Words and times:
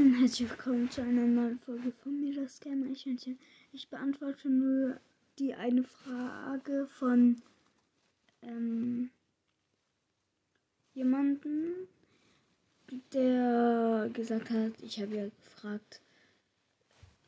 und 0.00 0.18
herzlich 0.18 0.48
willkommen 0.48 0.90
zu 0.90 1.02
einer 1.02 1.26
neuen 1.26 1.58
Folge 1.58 1.92
von 1.92 2.18
mir, 2.18 2.34
das 2.34 2.58
Game-Eichhörnchen. 2.60 3.38
Ich 3.70 3.90
beantworte 3.90 4.48
nur 4.48 4.98
die 5.38 5.52
eine 5.52 5.84
Frage 5.84 6.86
von 6.86 7.42
ähm, 8.40 9.10
jemanden, 10.94 11.86
der 13.12 14.08
gesagt 14.14 14.48
hat, 14.48 14.72
ich 14.80 15.02
habe 15.02 15.16
ja 15.16 15.28
gefragt, 15.28 16.00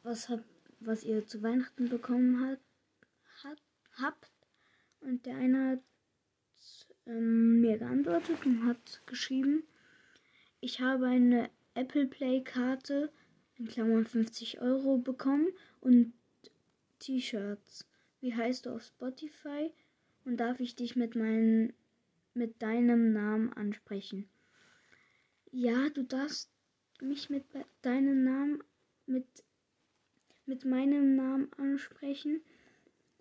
was, 0.03 0.31
hab, 0.31 0.41
was 0.81 1.05
ihr 1.05 1.27
zu 1.27 1.43
Weihnachten 1.43 1.91
bekommen 1.91 2.41
hat, 2.41 2.61
hat, 3.45 3.59
habt. 4.01 4.31
Und 5.03 5.27
der 5.27 5.37
eine 5.37 5.73
hat 5.73 5.83
ähm, 7.05 7.61
mir 7.61 7.77
geantwortet 7.77 8.47
und 8.47 8.65
hat 8.65 9.03
geschrieben, 9.05 9.63
ich 10.63 10.81
habe 10.81 11.05
eine 11.05 11.51
Apple 11.75 12.07
Play 12.07 12.43
Karte 12.43 13.11
in 13.57 13.67
Klammern 13.67 14.05
50 14.05 14.61
Euro 14.61 14.99
bekommen 14.99 15.49
und 15.81 16.13
T-Shirts. 16.99 17.87
Wie 18.21 18.35
heißt 18.35 18.67
du 18.67 18.71
auf 18.71 18.83
Spotify? 18.83 19.73
Und 20.25 20.39
darf 20.39 20.61
ich 20.61 20.77
dich 20.77 20.97
mit 20.97 21.17
meinen 21.17 21.73
mit 22.35 22.63
deinem 22.63 23.13
Namen 23.13 23.53
ansprechen? 23.53 24.29
Ja, 25.51 25.91
du 25.91 26.03
darfst 26.03 26.51
mich 27.01 27.29
mit 27.29 27.45
deinem 27.83 28.25
Namen 28.25 28.63
mit 29.07 29.27
mit 30.47 30.65
meinem 30.65 31.15
Namen 31.15 31.53
ansprechen 31.57 32.43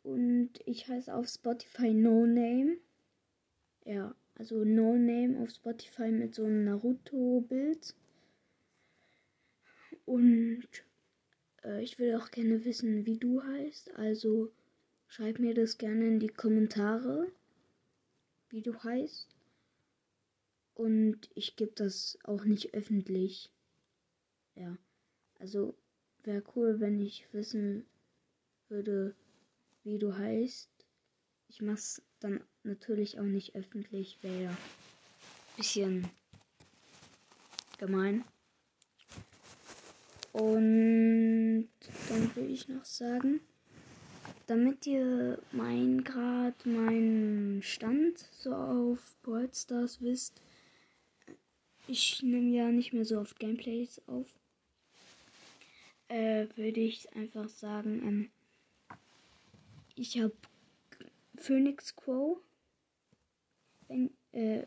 und 0.03 0.51
ich 0.65 0.87
heiße 0.87 1.13
auf 1.13 1.27
Spotify 1.27 1.93
No 1.93 2.25
Name. 2.25 2.77
Ja, 3.85 4.15
also 4.35 4.63
No 4.63 4.97
Name 4.97 5.39
auf 5.39 5.51
Spotify 5.51 6.11
mit 6.11 6.35
so 6.35 6.45
einem 6.45 6.65
Naruto-Bild. 6.65 7.95
Und 10.05 10.67
äh, 11.63 11.83
ich 11.83 11.99
will 11.99 12.15
auch 12.15 12.31
gerne 12.31 12.65
wissen, 12.65 13.05
wie 13.05 13.17
du 13.17 13.43
heißt. 13.43 13.95
Also 13.95 14.51
schreib 15.07 15.39
mir 15.39 15.53
das 15.53 15.77
gerne 15.77 16.07
in 16.07 16.19
die 16.19 16.29
Kommentare, 16.29 17.31
wie 18.49 18.61
du 18.61 18.83
heißt. 18.83 19.27
Und 20.73 21.29
ich 21.35 21.55
gebe 21.55 21.73
das 21.75 22.17
auch 22.23 22.43
nicht 22.43 22.73
öffentlich. 22.73 23.51
Ja, 24.55 24.77
also 25.39 25.75
wäre 26.23 26.43
cool, 26.55 26.79
wenn 26.79 26.99
ich 26.99 27.27
wissen 27.33 27.85
würde, 28.69 29.15
wie 29.83 29.99
du 29.99 30.17
heißt. 30.17 30.69
Ich 31.49 31.61
mach's 31.61 32.01
dann 32.19 32.43
natürlich 32.63 33.19
auch 33.19 33.25
nicht 33.25 33.55
öffentlich, 33.55 34.17
wäre 34.21 34.43
ja 34.43 34.57
bisschen 35.57 36.09
gemein. 37.77 38.23
Und 40.33 41.69
dann 42.09 42.35
will 42.35 42.49
ich 42.51 42.67
noch 42.69 42.85
sagen, 42.85 43.41
damit 44.47 44.87
ihr 44.87 45.39
mein 45.51 46.03
Grad, 46.03 46.65
meinen 46.65 47.61
Stand 47.63 48.19
so 48.39 48.53
auf 48.53 49.15
Brawl 49.23 49.49
wisst, 49.99 50.41
ich 51.87 52.21
nehme 52.23 52.55
ja 52.55 52.71
nicht 52.71 52.93
mehr 52.93 53.05
so 53.05 53.19
oft 53.19 53.39
Gameplays 53.39 54.01
auf, 54.07 54.27
äh, 56.07 56.47
würde 56.55 56.79
ich 56.79 57.13
einfach 57.15 57.49
sagen, 57.49 58.01
ähm, 58.05 58.31
ich 59.95 60.19
habe 60.19 60.33
Phoenix 61.35 61.95
Quo. 61.95 62.41
Wenn, 63.87 64.11
äh, 64.31 64.65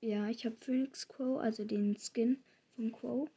ja, 0.00 0.28
ich 0.28 0.44
habe 0.44 0.56
Phoenix 0.60 1.06
Quo, 1.06 1.38
also 1.38 1.64
den 1.64 1.96
Skin 1.96 2.42
von 2.74 2.92
Quo. 2.92 3.28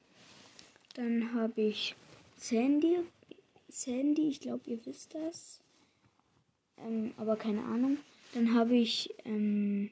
Dann 0.96 1.34
habe 1.34 1.62
ich 1.62 1.94
Sandy. 2.38 3.00
Sandy, 3.68 4.30
ich 4.30 4.40
glaube, 4.40 4.70
ihr 4.70 4.86
wisst 4.86 5.14
das. 5.14 5.60
Ähm, 6.78 7.14
aber 7.18 7.36
keine 7.36 7.64
Ahnung. 7.64 7.98
Dann 8.34 8.54
habe 8.54 8.76
ich 8.76 9.14
ähm, 9.26 9.92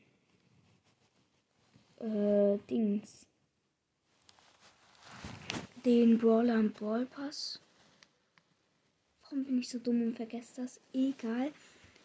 äh, 1.99 2.57
Dings. 2.69 3.27
Den 5.83 6.17
Brawler 6.17 6.55
im 6.55 6.71
Brawl 6.71 7.05
Pass. 7.05 7.59
Warum 9.23 9.43
bin 9.43 9.59
ich 9.59 9.67
so 9.67 9.79
dumm 9.79 10.01
und 10.01 10.15
vergesse 10.15 10.61
das? 10.61 10.79
Egal. 10.93 11.51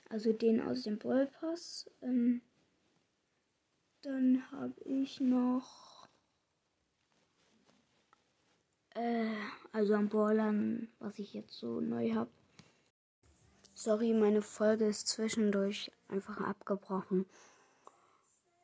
Also 0.08 0.32
den 0.32 0.60
aus 0.60 0.82
dem 0.82 0.98
Brawl 0.98 1.26
Pass. 1.26 1.88
Ähm, 2.02 2.40
dann 4.02 4.50
habe 4.50 4.74
ich 4.84 5.20
noch 5.20 5.87
Äh, 8.98 9.30
also 9.72 9.94
am 9.94 10.08
Ballern, 10.08 10.88
was 10.98 11.18
ich 11.20 11.32
jetzt 11.32 11.56
so 11.56 11.80
neu 11.80 12.14
habe. 12.14 12.30
Sorry, 13.74 14.12
meine 14.12 14.42
Folge 14.42 14.86
ist 14.86 15.06
zwischendurch 15.06 15.92
einfach 16.08 16.40
abgebrochen. 16.40 17.26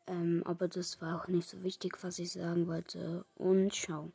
Ähm, 0.09 0.43
aber 0.45 0.67
das 0.67 1.01
war 1.01 1.23
auch 1.23 1.29
nicht 1.29 1.49
so 1.49 1.63
wichtig, 1.63 2.03
was 2.03 2.19
ich 2.19 2.33
sagen 2.33 2.67
wollte. 2.67 3.25
Und 3.37 3.73
ciao. 3.73 4.11